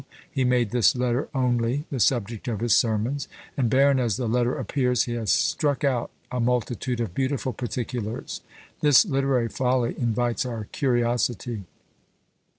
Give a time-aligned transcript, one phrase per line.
[0.31, 4.57] he made this letter only the subject of his sermons, and barren as the letter
[4.57, 8.41] appears, he has struck out "a multitude of beautiful particulars."
[8.79, 11.65] This literary folly invites our curiosity.